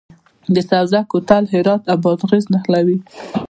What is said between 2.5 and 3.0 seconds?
نښلوي